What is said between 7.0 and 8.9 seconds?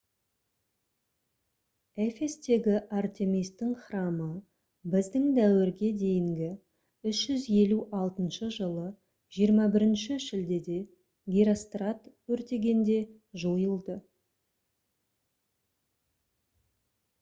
356 жылы